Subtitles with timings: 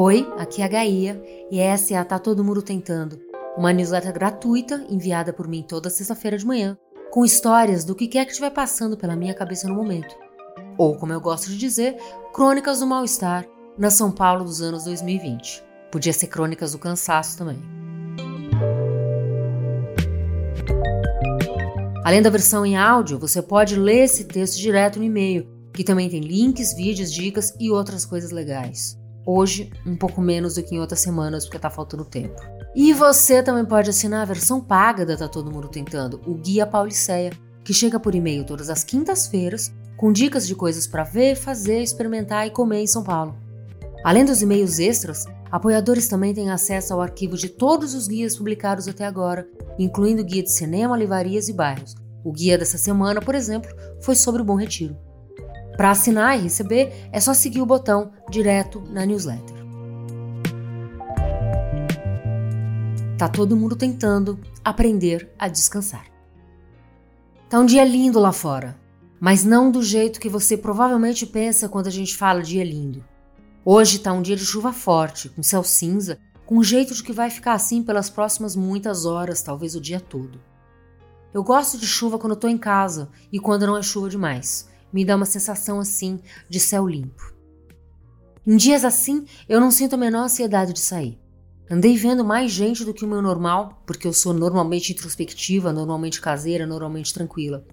[0.00, 1.20] Oi, aqui é a Gaia
[1.50, 3.18] e essa é a Tá Todo Mundo Tentando,
[3.56, 6.78] uma newsletter gratuita enviada por mim toda sexta-feira de manhã,
[7.10, 10.14] com histórias do que quer que estiver passando pela minha cabeça no momento.
[10.78, 11.96] Ou, como eu gosto de dizer,
[12.32, 13.44] crônicas do mal-estar
[13.76, 15.64] na São Paulo dos anos 2020.
[15.90, 17.58] Podia ser crônicas do cansaço também.
[22.04, 26.08] Além da versão em áudio, você pode ler esse texto direto no e-mail, que também
[26.08, 28.96] tem links, vídeos, dicas e outras coisas legais.
[29.30, 32.40] Hoje, um pouco menos do que em outras semanas, porque tá faltando tempo.
[32.74, 36.66] E você também pode assinar a versão paga da Tá Todo Mundo Tentando, o Guia
[36.66, 37.30] Pauliceia,
[37.62, 42.46] que chega por e-mail todas as quintas-feiras, com dicas de coisas para ver, fazer, experimentar
[42.46, 43.36] e comer em São Paulo.
[44.02, 48.88] Além dos e-mails extras, apoiadores também têm acesso ao arquivo de todos os guias publicados
[48.88, 49.46] até agora,
[49.78, 51.94] incluindo o guia de cinema, livrarias e bairros.
[52.24, 54.96] O guia dessa semana, por exemplo, foi sobre o Bom Retiro.
[55.78, 59.56] Para assinar e receber, é só seguir o botão direto na newsletter.
[63.16, 66.06] Tá todo mundo tentando aprender a descansar.
[67.48, 68.76] Tá um dia lindo lá fora,
[69.20, 73.04] mas não do jeito que você provavelmente pensa quando a gente fala dia lindo.
[73.64, 77.30] Hoje tá um dia de chuva forte, com céu cinza, com jeito de que vai
[77.30, 80.40] ficar assim pelas próximas muitas horas, talvez o dia todo.
[81.32, 85.04] Eu gosto de chuva quando tô em casa e quando não é chuva demais me
[85.04, 87.34] dá uma sensação assim de céu limpo.
[88.46, 91.18] Em dias assim, eu não sinto a menor ansiedade de sair.
[91.70, 96.20] Andei vendo mais gente do que o meu normal, porque eu sou normalmente introspectiva, normalmente
[96.20, 97.66] caseira, normalmente tranquila.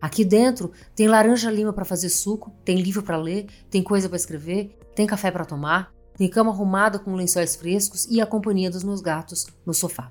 [0.00, 4.16] Aqui dentro tem laranja lima para fazer suco, tem livro para ler, tem coisa para
[4.16, 8.82] escrever, tem café para tomar, tem cama arrumada com lençóis frescos e a companhia dos
[8.82, 10.10] meus gatos no sofá.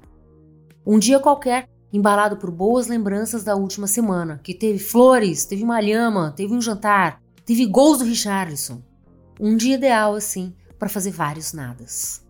[0.86, 5.80] Um dia qualquer, embalado por boas lembranças da última semana, que teve flores, teve uma
[5.80, 8.84] lhama, teve um jantar, teve gols do Richardson.
[9.40, 12.26] Um dia ideal, assim, para fazer vários nadas.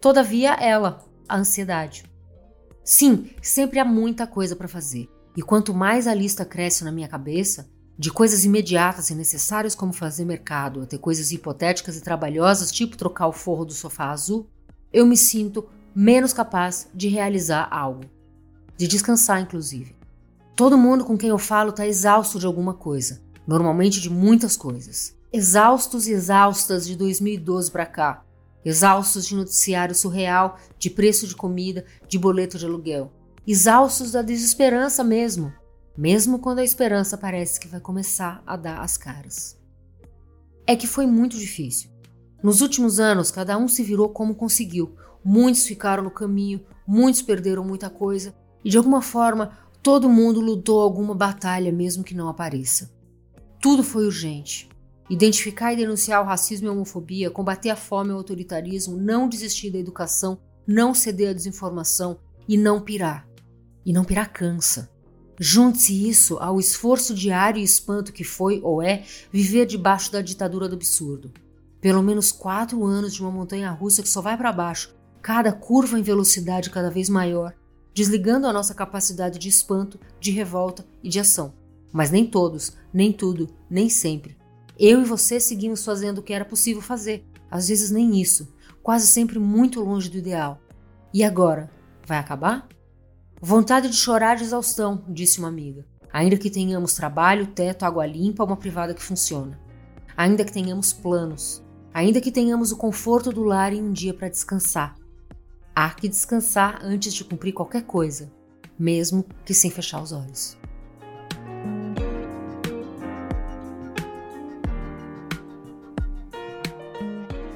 [0.00, 2.04] Todavia, ela, a ansiedade.
[2.84, 5.08] Sim, sempre há muita coisa para fazer.
[5.36, 7.68] E quanto mais a lista cresce na minha cabeça,
[7.98, 13.26] de coisas imediatas e necessárias como fazer mercado, até coisas hipotéticas e trabalhosas, tipo trocar
[13.26, 14.48] o forro do sofá azul,
[14.92, 18.02] eu me sinto menos capaz de realizar algo
[18.82, 19.94] de descansar, inclusive.
[20.56, 25.16] Todo mundo com quem eu falo está exausto de alguma coisa, normalmente de muitas coisas.
[25.32, 28.24] Exaustos e exaustas de 2012 para cá.
[28.64, 33.12] Exaustos de noticiário surreal, de preço de comida, de boleto de aluguel.
[33.46, 35.52] Exaustos da desesperança mesmo,
[35.96, 39.56] mesmo quando a esperança parece que vai começar a dar as caras.
[40.66, 41.88] É que foi muito difícil.
[42.42, 44.96] Nos últimos anos, cada um se virou como conseguiu.
[45.24, 50.80] Muitos ficaram no caminho, muitos perderam muita coisa, e de alguma forma, todo mundo lutou
[50.80, 52.90] alguma batalha, mesmo que não apareça.
[53.60, 54.68] Tudo foi urgente.
[55.10, 59.28] Identificar e denunciar o racismo e a homofobia, combater a fome e o autoritarismo, não
[59.28, 62.18] desistir da educação, não ceder à desinformação
[62.48, 63.28] e não pirar.
[63.84, 64.90] E não pirar cansa.
[65.38, 70.68] Junte-se isso ao esforço diário e espanto que foi ou é viver debaixo da ditadura
[70.68, 71.32] do absurdo.
[71.80, 75.98] Pelo menos quatro anos de uma montanha russa que só vai para baixo, cada curva
[75.98, 77.54] em velocidade cada vez maior,
[77.94, 81.54] desligando a nossa capacidade de espanto, de revolta e de ação.
[81.92, 84.36] Mas nem todos, nem tudo, nem sempre.
[84.78, 88.52] Eu e você seguimos fazendo o que era possível fazer, às vezes nem isso,
[88.82, 90.60] quase sempre muito longe do ideal.
[91.12, 91.70] E agora?
[92.06, 92.66] Vai acabar?
[93.40, 95.84] Vontade de chorar de exaustão, disse uma amiga.
[96.12, 99.58] Ainda que tenhamos trabalho, teto, água limpa, uma privada que funciona.
[100.16, 101.62] Ainda que tenhamos planos.
[101.92, 104.94] Ainda que tenhamos o conforto do lar e um dia para descansar.
[105.74, 108.30] Há que descansar antes de cumprir qualquer coisa,
[108.78, 110.56] mesmo que sem fechar os olhos.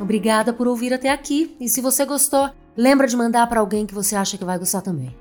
[0.01, 3.95] Obrigada por ouvir até aqui e se você gostou, lembra de mandar para alguém que
[3.95, 5.15] você acha que vai gostar também.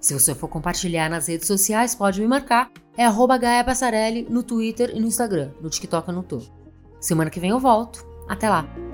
[0.00, 2.70] Se você for compartilhar nas redes sociais, pode me marcar.
[2.96, 5.50] É arroba Gaia Passarelli no Twitter e no Instagram.
[5.60, 6.40] No TikTok eu não tô.
[6.98, 8.04] Semana que vem eu volto.
[8.26, 8.89] Até lá!